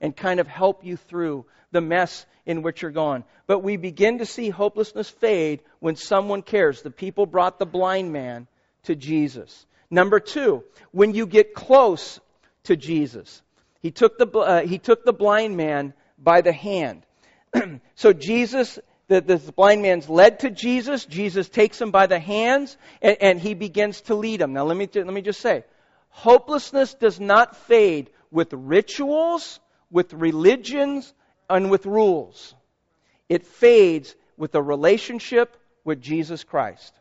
[0.00, 3.24] and kind of help you through the mess in which you're going.
[3.48, 6.82] But we begin to see hopelessness fade when someone cares.
[6.82, 8.46] The people brought the blind man
[8.84, 9.66] to Jesus.
[9.90, 10.62] Number two,
[10.92, 12.20] when you get close
[12.64, 13.42] to Jesus,
[13.80, 17.04] he took the, uh, he took the blind man by the hand.
[17.94, 18.78] so Jesus,
[19.08, 21.04] the, the blind man's led to Jesus.
[21.04, 24.52] Jesus takes him by the hands and, and he begins to lead him.
[24.52, 25.64] Now let me, let me just say,
[26.10, 31.12] hopelessness does not fade with rituals, with religions,
[31.48, 32.54] and with rules.
[33.28, 36.94] It fades with a relationship with Jesus Christ.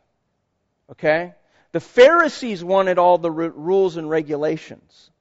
[0.91, 1.33] Okay?
[1.71, 5.11] The Pharisees wanted all the rules and regulations.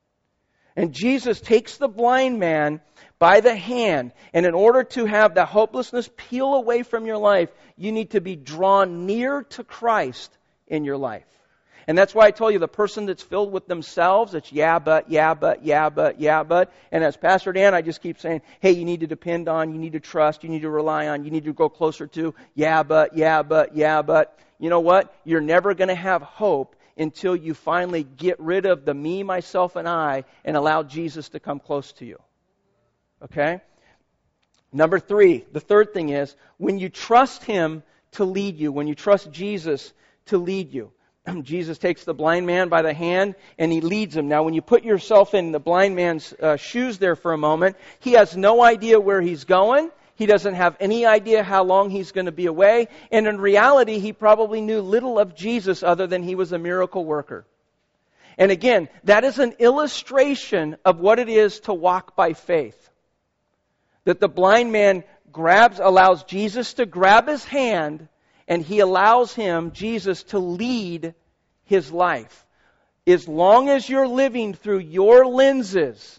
[0.78, 2.80] And Jesus takes the blind man
[3.18, 4.12] by the hand.
[4.32, 8.20] And in order to have the hopelessness peel away from your life, you need to
[8.20, 10.30] be drawn near to Christ
[10.68, 11.26] in your life.
[11.88, 15.10] And that's why I told you the person that's filled with themselves, it's yeah, but,
[15.10, 16.72] yeah, but, yeah, but, yeah, but.
[16.92, 19.80] And as Pastor Dan, I just keep saying, hey, you need to depend on, you
[19.80, 22.84] need to trust, you need to rely on, you need to go closer to, yeah,
[22.84, 24.38] but, yeah, but, yeah, but.
[24.60, 25.14] You know what?
[25.24, 29.76] You're never going to have hope until you finally get rid of the me, myself,
[29.76, 32.18] and I and allow Jesus to come close to you.
[33.22, 33.61] Okay?
[34.72, 37.82] Number three, the third thing is when you trust Him
[38.12, 39.92] to lead you, when you trust Jesus
[40.26, 40.92] to lead you.
[41.42, 44.28] Jesus takes the blind man by the hand and he leads him.
[44.28, 47.76] Now, when you put yourself in the blind man's uh, shoes there for a moment,
[48.00, 49.90] he has no idea where he's going.
[50.18, 52.88] He doesn't have any idea how long he's going to be away.
[53.12, 57.04] And in reality, he probably knew little of Jesus other than he was a miracle
[57.04, 57.46] worker.
[58.37, 62.90] And again, that is an illustration of what it is to walk by faith.
[64.07, 68.09] That the blind man grabs, allows Jesus to grab his hand
[68.48, 71.14] and he allows him, Jesus, to lead
[71.64, 72.44] his life.
[73.07, 76.18] As long as you're living through your lenses,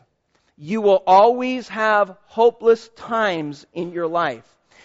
[0.60, 4.44] you will always have hopeless times in your life.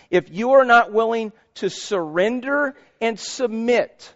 [0.09, 4.15] If you are not willing to surrender and submit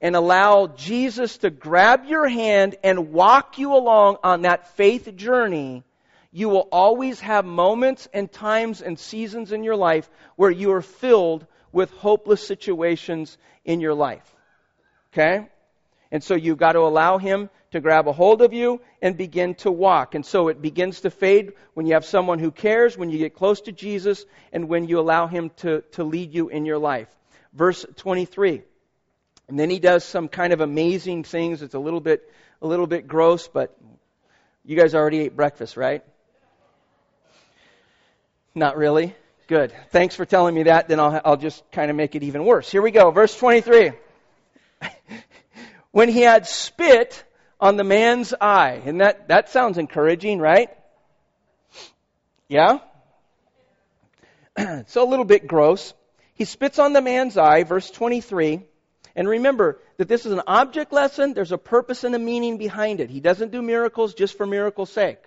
[0.00, 5.82] and allow Jesus to grab your hand and walk you along on that faith journey,
[6.30, 10.82] you will always have moments and times and seasons in your life where you are
[10.82, 14.36] filled with hopeless situations in your life.
[15.12, 15.48] Okay?
[16.12, 19.54] And so you've got to allow Him to grab a hold of you and begin
[19.56, 20.14] to walk.
[20.14, 23.34] And so it begins to fade when you have someone who cares, when you get
[23.34, 27.08] close to Jesus, and when you allow Him to, to lead you in your life.
[27.52, 28.62] Verse 23.
[29.48, 31.62] And then He does some kind of amazing things.
[31.62, 32.28] It's a little bit,
[32.60, 33.76] a little bit gross, but
[34.64, 36.04] you guys already ate breakfast, right?
[38.54, 39.14] Not really.
[39.46, 39.72] Good.
[39.90, 40.88] Thanks for telling me that.
[40.88, 42.70] Then I'll, I'll just kind of make it even worse.
[42.70, 43.10] Here we go.
[43.10, 43.92] Verse 23.
[45.92, 47.24] when he had spit
[47.60, 48.82] on the man's eye.
[48.84, 50.70] And that, that sounds encouraging, right?
[52.48, 52.78] Yeah?
[54.56, 55.94] it's a little bit gross.
[56.34, 58.62] He spits on the man's eye, verse 23.
[59.14, 61.34] And remember that this is an object lesson.
[61.34, 63.10] There's a purpose and a meaning behind it.
[63.10, 65.18] He doesn't do miracles just for miracle's sake.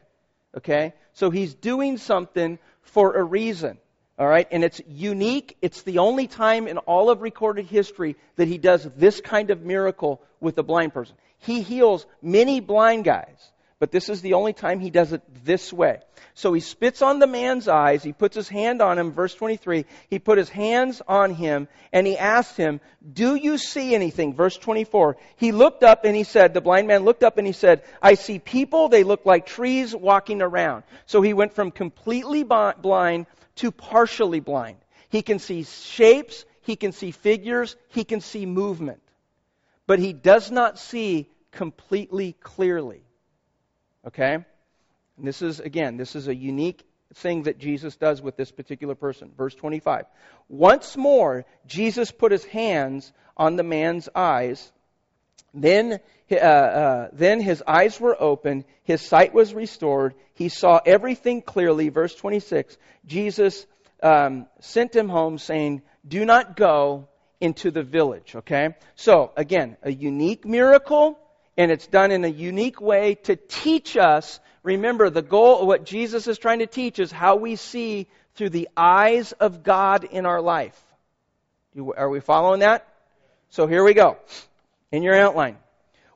[0.57, 0.93] Okay?
[1.13, 3.77] So he's doing something for a reason.
[4.17, 5.57] All right, and it's unique.
[5.61, 9.63] It's the only time in all of recorded history that he does this kind of
[9.63, 11.15] miracle with a blind person.
[11.43, 15.71] He heals many blind guys, but this is the only time he does it this
[15.71, 15.99] way.
[16.35, 18.01] So he spits on the man's eyes.
[18.01, 19.11] He puts his hand on him.
[19.11, 19.85] Verse 23.
[20.09, 24.33] He put his hands on him and he asked him, Do you see anything?
[24.33, 25.17] Verse 24.
[25.35, 28.15] He looked up and he said, The blind man looked up and he said, I
[28.15, 28.89] see people.
[28.89, 30.83] They look like trees walking around.
[31.05, 33.27] So he went from completely blind
[33.57, 34.77] to partially blind.
[35.09, 39.02] He can see shapes, he can see figures, he can see movement.
[39.87, 43.03] But he does not see completely clearly.
[44.07, 44.33] Okay?
[44.35, 46.83] And this is, again, this is a unique
[47.15, 49.31] thing that Jesus does with this particular person.
[49.37, 50.05] Verse 25.
[50.49, 54.71] Once more, Jesus put his hands on the man's eyes.
[55.53, 55.99] Then,
[56.31, 61.89] uh, uh, then his eyes were opened, his sight was restored, he saw everything clearly.
[61.89, 62.75] Verse 26.
[63.05, 63.67] Jesus
[64.01, 67.07] um, sent him home saying, Do not go
[67.43, 68.35] into the village.
[68.37, 68.73] Okay?
[68.95, 71.19] So, again, a unique miracle,
[71.57, 74.39] and it's done in a unique way to teach us.
[74.63, 78.69] Remember, the goal, what Jesus is trying to teach is how we see through the
[78.77, 80.81] eyes of God in our life.
[81.97, 82.87] Are we following that?
[83.49, 84.17] So here we go.
[84.93, 85.57] In your outline.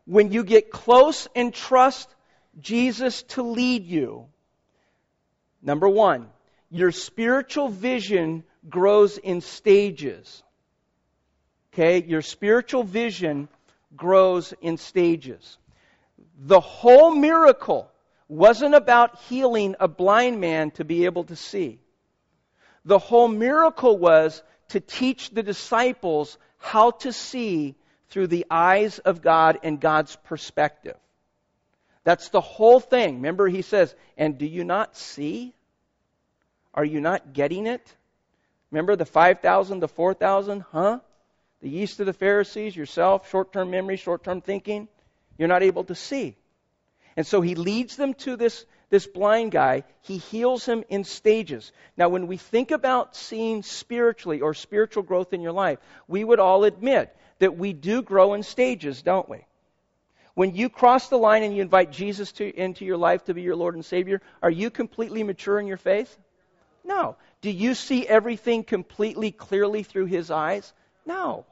[0.06, 2.08] When you get close and trust
[2.58, 4.28] Jesus to lead you,
[5.62, 6.30] number one,
[6.72, 10.42] your spiritual vision grows in stages.
[11.78, 12.04] Okay?
[12.04, 13.50] Your spiritual vision
[13.96, 15.58] grows in stages.
[16.40, 17.92] The whole miracle
[18.28, 21.80] wasn't about healing a blind man to be able to see.
[22.84, 27.76] The whole miracle was to teach the disciples how to see
[28.10, 30.98] through the eyes of God and God's perspective.
[32.04, 33.16] That's the whole thing.
[33.16, 35.54] Remember, he says, And do you not see?
[36.74, 37.96] Are you not getting it?
[38.72, 40.62] Remember the 5,000, the 4,000?
[40.72, 41.00] Huh?
[41.62, 44.88] The yeast of the Pharisees, yourself, short term memory, short term thinking.
[45.38, 46.36] You're not able to see.
[47.16, 49.84] And so he leads them to this, this blind guy.
[50.02, 51.72] He heals him in stages.
[51.98, 56.40] Now, when we think about seeing spiritually or spiritual growth in your life, we would
[56.40, 59.46] all admit that we do grow in stages, don't we?
[60.36, 63.42] When you cross the line and you invite Jesus to, into your life to be
[63.42, 66.16] your Lord and Savior, are you completely mature in your faith?
[66.84, 67.16] No.
[67.42, 70.72] Do you see everything completely clearly through His eyes?
[71.08, 71.46] No.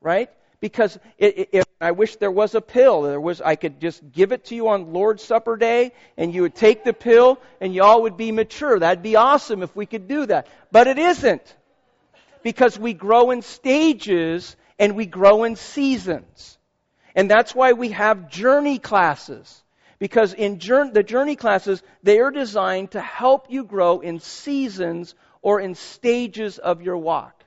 [0.00, 0.30] Right?
[0.60, 3.02] Because it, it, I wish there was a pill.
[3.02, 6.42] There was, I could just give it to you on Lord's Supper Day, and you
[6.42, 8.78] would take the pill, and y'all would be mature.
[8.78, 10.46] That'd be awesome if we could do that.
[10.70, 11.56] But it isn't.
[12.44, 16.58] Because we grow in stages, and we grow in seasons.
[17.14, 19.62] And that's why we have journey classes.
[19.98, 25.14] Because in journey, the journey classes, they are designed to help you grow in seasons
[25.42, 27.41] or in stages of your walk.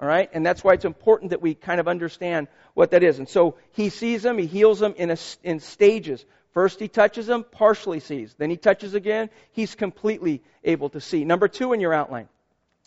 [0.00, 0.30] All right?
[0.32, 3.18] And that's why it's important that we kind of understand what that is.
[3.18, 6.24] And so he sees them, he heals them in, a, in stages.
[6.52, 8.34] First, he touches them, partially sees.
[8.34, 11.24] Then he touches again, he's completely able to see.
[11.24, 12.28] Number two in your outline.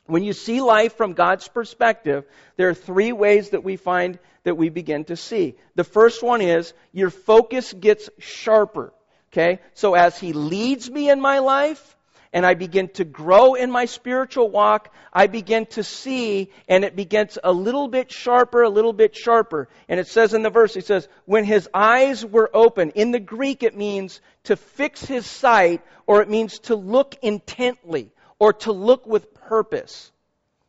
[0.05, 2.25] When you see life from God's perspective,
[2.57, 5.55] there are three ways that we find that we begin to see.
[5.75, 8.91] The first one is your focus gets sharper.
[9.31, 9.59] Okay?
[9.75, 11.95] So as He leads me in my life,
[12.33, 16.95] and I begin to grow in my spiritual walk, I begin to see, and it
[16.95, 19.69] begins a little bit sharper, a little bit sharper.
[19.87, 22.89] And it says in the verse, it says, when his eyes were open.
[22.91, 28.11] In the Greek, it means to fix his sight, or it means to look intently,
[28.39, 30.11] or to look with purpose.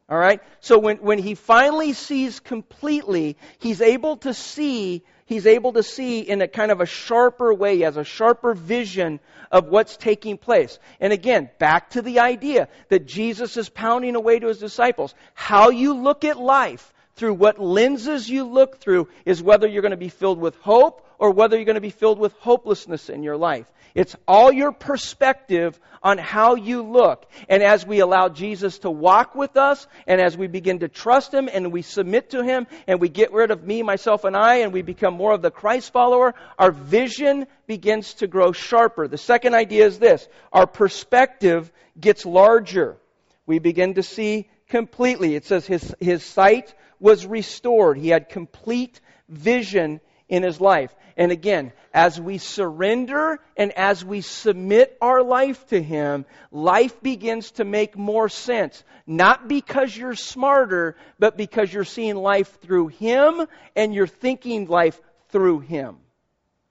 [0.09, 0.40] All right?
[0.61, 6.21] So when, when he finally sees completely, he's able to see he's able to see
[6.21, 7.77] in a kind of a sharper way.
[7.77, 10.79] He has a sharper vision of what's taking place.
[11.01, 15.14] And again, back to the idea that Jesus is pounding away to his disciples.
[15.33, 19.93] How you look at life through what lenses you look through is whether you're going
[19.93, 23.23] to be filled with hope or whether you're going to be filled with hopelessness in
[23.23, 23.65] your life.
[23.95, 27.25] It's all your perspective on how you look.
[27.49, 31.33] And as we allow Jesus to walk with us, and as we begin to trust
[31.33, 34.57] Him, and we submit to Him, and we get rid of me, myself, and I,
[34.57, 39.09] and we become more of the Christ follower, our vision begins to grow sharper.
[39.09, 42.99] The second idea is this our perspective gets larger.
[43.47, 45.37] We begin to see completely.
[45.37, 47.97] It says his, his sight was restored.
[47.97, 50.95] He had complete vision in his life.
[51.17, 57.53] And again, as we surrender and as we submit our life to Him, life begins
[57.53, 58.83] to make more sense.
[59.07, 65.01] Not because you're smarter, but because you're seeing life through Him and you're thinking life
[65.29, 65.99] through Him.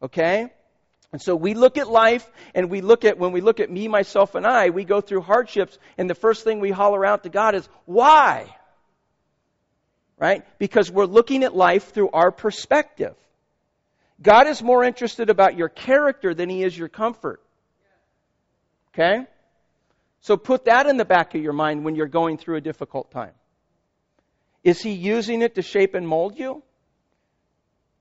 [0.01, 0.51] Okay?
[1.13, 3.87] And so we look at life and we look at, when we look at me,
[3.87, 7.29] myself, and I, we go through hardships and the first thing we holler out to
[7.29, 8.53] God is, why?
[10.17, 10.43] Right?
[10.57, 13.15] Because we're looking at life through our perspective.
[14.21, 17.41] God is more interested about your character than he is your comfort.
[18.93, 19.25] Okay?
[20.21, 23.11] So put that in the back of your mind when you're going through a difficult
[23.11, 23.33] time.
[24.63, 26.63] Is he using it to shape and mold you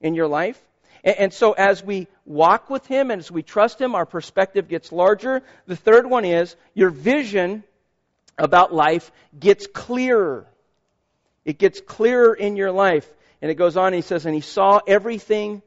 [0.01, 0.61] in your life?
[1.05, 4.93] And, so as we walk with him and as we trust him, our perspective gets
[4.93, 5.43] larger.
[5.67, 7.65] The third one is your vision
[8.39, 10.47] about life gets clearer.
[11.45, 13.11] It gets clearer in your life.
[13.41, 15.63] And it goes on, he says, and he saw everything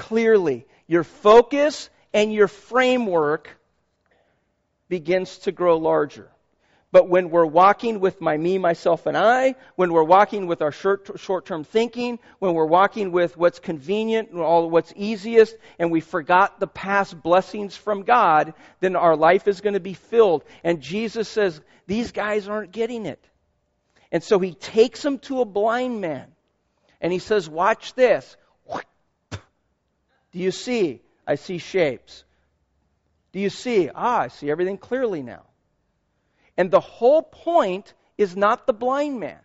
[0.00, 0.66] clearly.
[0.86, 3.48] Your focus and your framework
[4.88, 6.28] begins to grow larger.
[6.92, 10.72] But when we're walking with my me, myself, and I, when we're walking with our
[10.72, 16.00] short term thinking, when we're walking with what's convenient, and all what's easiest, and we
[16.00, 20.42] forgot the past blessings from God, then our life is going to be filled.
[20.64, 23.24] And Jesus says, these guys aren't getting it.
[24.10, 26.26] And so he takes them to a blind man.
[27.00, 28.36] And he says, watch this.
[30.32, 31.00] Do you see?
[31.26, 32.24] I see shapes.
[33.32, 33.90] Do you see?
[33.94, 35.42] Ah, I see everything clearly now.
[36.56, 39.38] And the whole point is not the blind man.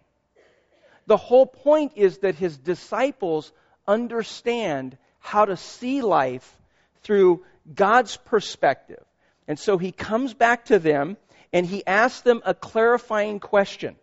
[1.07, 3.51] The whole point is that his disciples
[3.87, 6.59] understand how to see life
[7.03, 9.03] through God's perspective.
[9.47, 11.17] And so he comes back to them
[11.53, 13.95] and he asks them a clarifying question.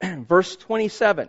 [0.02, 1.28] Verse 27.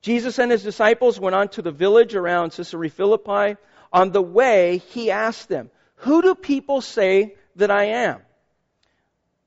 [0.00, 3.56] Jesus and his disciples went on to the village around Caesarea Philippi.
[3.92, 8.20] On the way, he asked them, Who do people say that I am?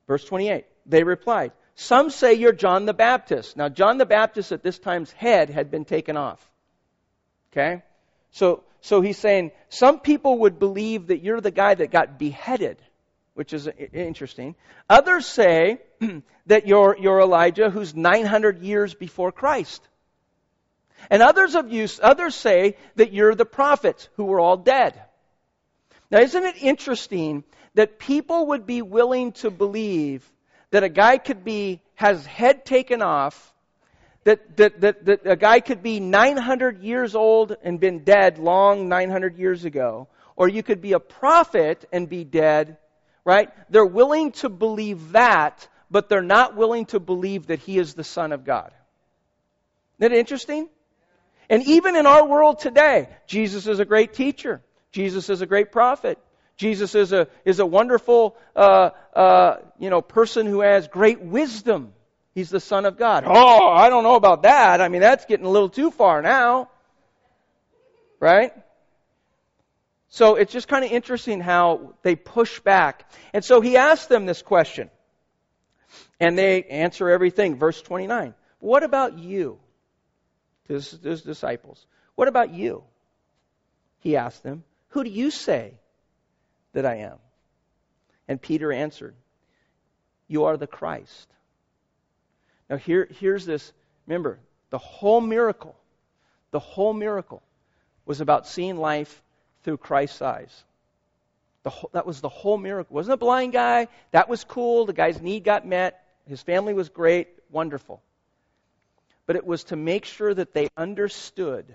[0.08, 0.66] Verse 28.
[0.86, 3.56] They replied, Some say you're John the Baptist.
[3.56, 6.46] Now, John the Baptist at this time's head had been taken off.
[7.52, 7.84] Okay?
[8.32, 12.82] So, so he's saying, Some people would believe that you're the guy that got beheaded,
[13.36, 14.56] which is interesting.
[14.90, 15.80] Others say
[16.48, 19.88] that you're, you're Elijah who's 900 years before Christ.
[21.10, 25.02] And others of you, others say that you're the prophets who were all dead.
[26.10, 27.44] Now, isn't it interesting
[27.74, 30.30] that people would be willing to believe
[30.72, 33.54] that a guy could be, has head taken off,
[34.24, 38.88] that, that, that, that a guy could be 900 years old and been dead long
[38.88, 42.78] 900 years ago, or you could be a prophet and be dead,
[43.26, 43.50] right?
[43.70, 48.04] They're willing to believe that, but they're not willing to believe that he is the
[48.04, 48.72] Son of God.
[50.00, 50.70] Isn't that interesting?
[51.52, 54.62] And even in our world today, Jesus is a great teacher.
[54.94, 56.18] Jesus is a great prophet.
[56.56, 61.92] Jesus is a, is a wonderful, uh, uh, you know, person who has great wisdom.
[62.34, 63.26] He's the Son of God.
[63.28, 64.80] Oh, I don't know about that.
[64.80, 66.70] I mean, that's getting a little too far now.
[68.22, 68.54] Right?
[70.08, 73.12] So it's just kind of interesting how they push back.
[73.34, 74.90] And so he asked them this question.
[76.18, 77.58] And they answer everything.
[77.58, 78.36] Verse 29.
[78.60, 79.60] What about you?
[80.68, 81.86] To his, his disciples,
[82.16, 82.84] What about you?
[84.00, 85.74] He asked them, Who do you say
[86.74, 87.18] that I am?
[88.28, 89.16] And Peter answered,
[90.28, 91.28] You are the Christ.
[92.70, 93.74] Now, here, here's this.
[94.08, 94.40] Remember,
[94.70, 95.76] the whole miracle,
[96.52, 97.44] the whole miracle
[98.06, 99.22] was about seeing life
[99.64, 100.64] through Christ's eyes.
[101.66, 102.96] Whole, that was the whole miracle.
[102.96, 103.88] Wasn't a blind guy.
[104.12, 104.86] That was cool.
[104.86, 106.04] The guy's need got met.
[106.26, 107.28] His family was great.
[107.52, 108.02] Wonderful
[109.32, 111.66] but it was to make sure that they understood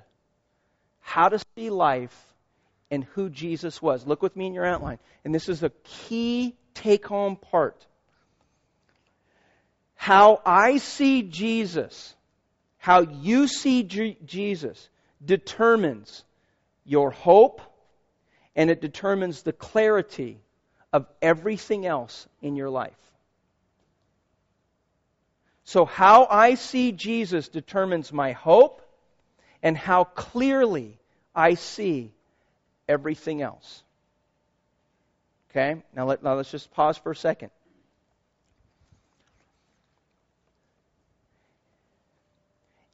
[1.01, 2.15] how to see life
[2.91, 4.07] and who Jesus was.
[4.07, 4.99] Look with me in your outline.
[5.25, 7.87] And this is a key take home part.
[9.95, 12.15] How I see Jesus,
[12.77, 14.91] how you see G- Jesus,
[15.25, 16.25] determines
[16.85, 17.63] your hope
[18.55, 20.37] and it determines the clarity
[20.93, 22.93] of everything else in your life.
[25.67, 28.81] So, how I see Jesus determines my hope
[29.65, 30.97] and how clearly
[31.35, 32.13] I see
[32.89, 33.83] everything else.
[35.51, 35.83] Okay?
[35.93, 37.51] Now, let, now let's just pause for a second.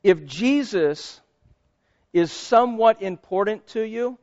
[0.03, 1.20] If Jesus
[2.14, 4.16] is somewhat important to you,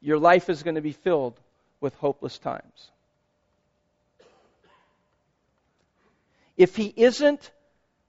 [0.00, 1.38] your life is going to be filled
[1.82, 2.90] with hopeless times.
[6.62, 7.50] If he isn't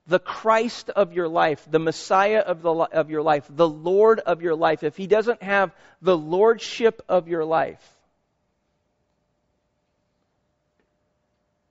[0.05, 4.43] the Christ of your life, the Messiah of, the, of your life, the Lord of
[4.43, 5.73] your life, if he doesn't have
[6.03, 7.83] the lordship of your life,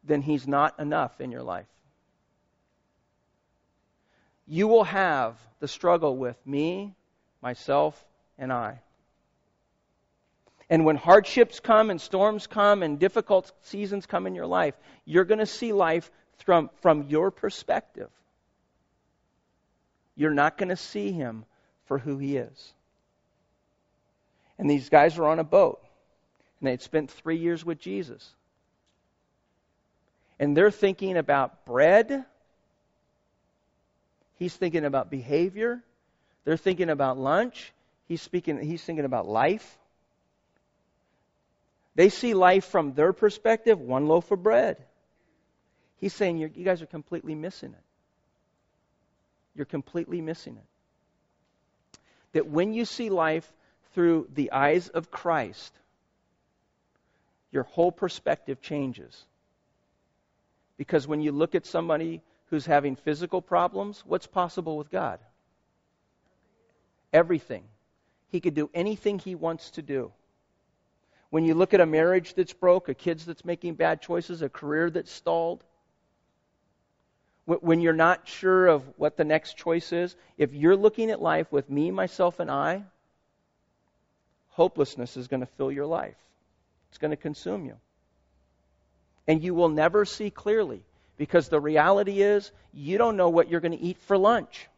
[0.02, 1.68] then he's not enough in your life.
[4.48, 6.96] You will have the struggle with me,
[7.40, 8.04] myself,
[8.38, 8.80] and I.
[10.68, 14.74] And when hardships come and storms come and difficult seasons come in your life,
[15.04, 16.10] you're going to see life
[16.42, 18.10] from, from your perspective,
[20.16, 21.44] you're not going to see him
[21.86, 22.72] for who he is.
[24.58, 25.80] And these guys were on a boat,
[26.60, 28.28] and they'd spent three years with Jesus.
[30.38, 32.24] And they're thinking about bread.
[34.38, 35.82] He's thinking about behavior.
[36.44, 37.72] They're thinking about lunch.
[38.08, 39.78] He's speaking he's thinking about life.
[41.94, 44.78] They see life from their perspective, one loaf of bread.
[46.02, 47.84] He's saying you guys are completely missing it.
[49.54, 51.98] You're completely missing it.
[52.32, 53.48] That when you see life
[53.94, 55.72] through the eyes of Christ,
[57.52, 59.24] your whole perspective changes.
[60.76, 65.20] Because when you look at somebody who's having physical problems, what's possible with God?
[67.12, 67.62] Everything.
[68.30, 70.10] He could do anything he wants to do.
[71.30, 74.48] When you look at a marriage that's broke, a kids that's making bad choices, a
[74.48, 75.62] career that's stalled,
[77.44, 81.50] when you're not sure of what the next choice is, if you're looking at life
[81.50, 82.84] with me, myself, and I,
[84.50, 86.16] hopelessness is going to fill your life.
[86.90, 87.76] It's going to consume you.
[89.26, 90.82] And you will never see clearly
[91.16, 94.68] because the reality is you don't know what you're going to eat for lunch,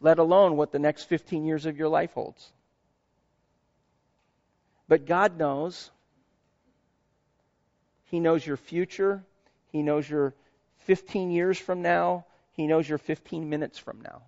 [0.00, 2.50] let alone what the next 15 years of your life holds.
[4.88, 5.90] But God knows.
[8.06, 9.22] He knows your future.
[9.70, 10.34] He knows your
[10.88, 12.26] 15 years from now.
[12.52, 14.22] He knows you're 15 minutes from now.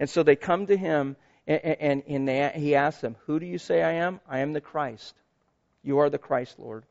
[0.00, 3.44] And so they come to him and, and, and they, he asks them, Who do
[3.44, 4.20] you say I am?
[4.26, 5.14] I am the Christ.
[5.82, 6.84] You are the Christ, Lord.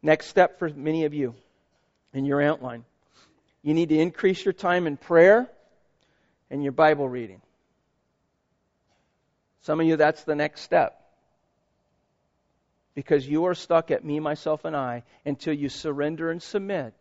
[0.00, 1.34] Next step for many of you
[2.14, 2.84] in your outline
[3.62, 5.50] you need to increase your time in prayer
[6.50, 7.42] and your Bible reading.
[9.62, 10.94] Some of you, that's the next step.
[12.94, 16.94] Because you are stuck at me, myself, and I until you surrender and submit,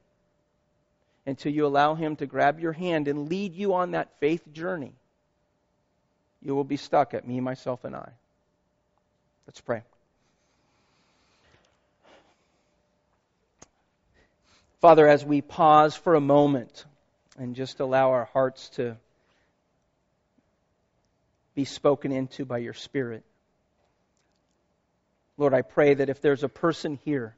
[1.28, 4.96] until you allow Him to grab your hand and lead you on that faith journey
[6.42, 8.10] you will be stuck at me, myself, and I.
[9.46, 9.82] Let's pray.
[14.80, 16.86] Father, as we pause for a moment
[17.38, 18.96] and just allow our hearts to
[21.56, 23.24] be spoken into by your Spirit,
[25.38, 27.36] Lord, I pray that if there's a person here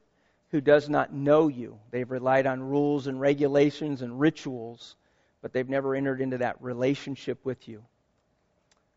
[0.50, 4.96] who does not know you, they've relied on rules and regulations and rituals,
[5.42, 7.82] but they've never entered into that relationship with you.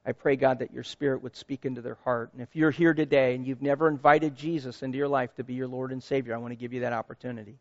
[0.06, 2.32] I pray, God, that your Spirit would speak into their heart.
[2.34, 5.54] And if you're here today and you've never invited Jesus into your life to be
[5.54, 7.58] your Lord and Savior, I want to give you that opportunity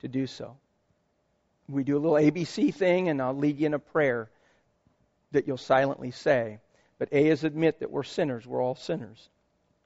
[0.00, 0.56] to do so.
[1.68, 4.30] We do a little ABC thing, and I'll lead you in a prayer
[5.32, 6.58] that you'll silently say.
[6.98, 8.46] But A is admit that we're sinners.
[8.46, 9.28] We're all sinners.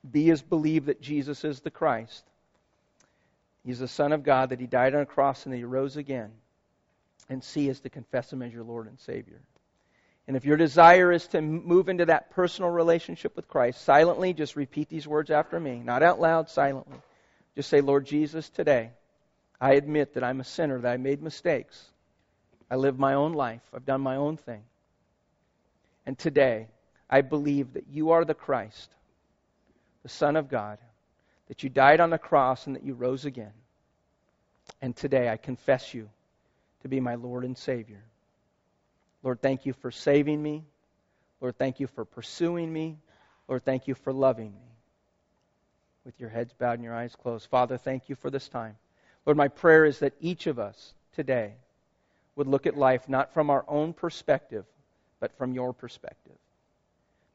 [0.08, 2.24] B is believe that Jesus is the Christ.
[3.66, 5.96] He's the Son of God, that He died on a cross and that He rose
[5.96, 6.30] again.
[7.28, 9.40] And C is to confess Him as your Lord and Savior.
[10.28, 14.54] And if your desire is to move into that personal relationship with Christ, silently just
[14.54, 16.96] repeat these words after me, not out loud, silently.
[17.56, 18.90] Just say, Lord Jesus, today
[19.60, 21.84] I admit that I'm a sinner, that I made mistakes.
[22.70, 24.62] I live my own life, I've done my own thing.
[26.06, 26.68] And today
[27.10, 28.90] I believe that you are the Christ,
[30.04, 30.78] the Son of God,
[31.48, 33.52] that you died on the cross and that you rose again.
[34.82, 36.08] And today I confess you
[36.82, 38.02] to be my Lord and Savior.
[39.22, 40.64] Lord, thank you for saving me.
[41.40, 42.98] Lord, thank you for pursuing me.
[43.48, 44.60] Lord, thank you for loving me.
[46.04, 47.48] With your heads bowed and your eyes closed.
[47.48, 48.76] Father, thank you for this time.
[49.24, 51.54] Lord, my prayer is that each of us today
[52.36, 54.64] would look at life not from our own perspective,
[55.18, 56.36] but from your perspective.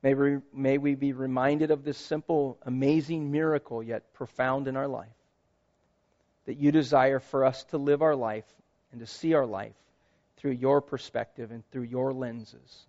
[0.03, 4.87] May we, may we be reminded of this simple, amazing miracle, yet profound in our
[4.87, 5.07] life.
[6.45, 8.45] That you desire for us to live our life
[8.91, 9.75] and to see our life
[10.37, 12.85] through your perspective and through your lenses.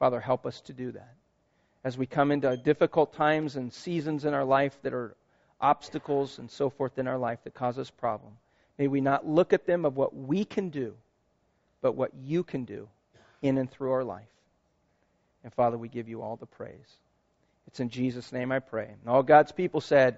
[0.00, 1.14] Father, help us to do that.
[1.84, 5.14] As we come into difficult times and seasons in our life that are
[5.60, 8.32] obstacles and so forth in our life that cause us problem,
[8.78, 10.94] may we not look at them of what we can do,
[11.80, 12.88] but what you can do
[13.42, 14.24] in and through our life.
[15.42, 16.98] And Father, we give you all the praise.
[17.66, 18.88] It's in Jesus' name I pray.
[19.00, 20.16] And all God's people said,